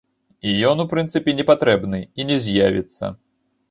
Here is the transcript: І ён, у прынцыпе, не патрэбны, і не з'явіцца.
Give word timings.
І 0.51 0.53
ён, 0.69 0.81
у 0.85 0.87
прынцыпе, 0.93 1.37
не 1.41 1.47
патрэбны, 1.53 2.03
і 2.19 2.31
не 2.35 2.43
з'явіцца. 2.49 3.17